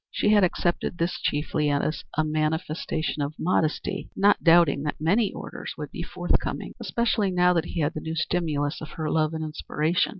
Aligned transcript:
She 0.09 0.29
had 0.29 0.43
accepted 0.43 0.97
this 0.97 1.19
chiefly 1.21 1.69
as 1.69 2.03
a 2.17 2.23
manifestation 2.23 3.21
of 3.21 3.35
modesty, 3.37 4.09
not 4.15 4.43
doubting 4.43 4.81
that 4.81 4.99
many 4.99 5.31
orders 5.31 5.75
would 5.77 5.91
be 5.91 6.01
forthcoming, 6.01 6.73
especially 6.79 7.29
now 7.29 7.53
that 7.53 7.65
he 7.65 7.81
had 7.81 7.93
the 7.93 8.01
new 8.01 8.15
stimulus 8.15 8.81
of 8.81 8.93
her 8.93 9.11
love 9.11 9.35
and 9.35 9.43
inspiration. 9.43 10.09